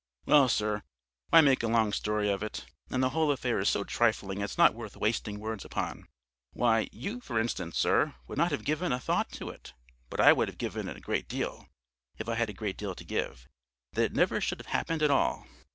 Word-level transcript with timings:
"Well, 0.25 0.49
sir, 0.49 0.81
why 1.29 1.41
make 1.41 1.61
a 1.61 1.67
long 1.67 1.93
story 1.93 2.27
of 2.31 2.41
it? 2.41 2.65
And 2.89 3.03
the 3.03 3.11
whole 3.11 3.31
affair 3.31 3.59
is 3.59 3.69
so 3.69 3.83
trifling; 3.83 4.41
it's 4.41 4.57
not 4.57 4.73
worth 4.73 4.97
wasting 4.97 5.39
words 5.39 5.63
upon. 5.63 6.07
Why, 6.53 6.89
you, 6.91 7.19
for 7.21 7.39
instance, 7.39 7.77
sir, 7.77 8.15
would 8.27 8.39
not 8.39 8.49
have 8.49 8.63
given 8.65 8.91
a 8.91 8.99
thought 8.99 9.31
to 9.33 9.49
it, 9.51 9.73
but 10.09 10.19
I 10.19 10.33
would 10.33 10.47
have 10.47 10.57
given 10.57 10.87
a 10.89 10.99
great 10.99 11.27
deal 11.27 11.67
if 12.17 12.27
I 12.27 12.33
had 12.33 12.49
a 12.49 12.53
great 12.53 12.77
deal 12.77 12.95
to 12.95 13.03
give 13.05 13.47
that 13.93 14.05
it 14.05 14.13
never 14.13 14.41
should 14.41 14.57
have 14.59 14.65
happened 14.73 15.03
at 15.03 15.11
all. 15.11 15.45